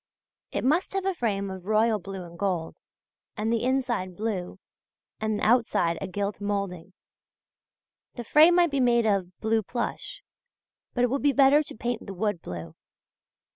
It 0.51 0.63
must 0.63 0.93
have 0.93 1.05
a 1.05 1.13
frame 1.13 1.51
of 1.51 1.67
royal 1.67 1.99
blue 1.99 2.23
and 2.25 2.35
gold, 2.39 2.79
the 3.37 3.63
inside 3.63 4.15
blue 4.17 4.57
and 5.19 5.39
outside 5.41 5.99
a 6.01 6.07
gilt 6.07 6.41
moulding. 6.41 6.93
The 8.15 8.23
frame 8.23 8.55
might 8.55 8.71
be 8.71 8.79
made 8.79 9.05
of 9.05 9.39
blue 9.41 9.61
plush; 9.61 10.23
but 10.95 11.03
it 11.03 11.11
would 11.11 11.21
be 11.21 11.33
better 11.33 11.61
to 11.61 11.75
paint 11.77 12.07
the 12.07 12.15
wood 12.15 12.41
blue.... 12.41 12.73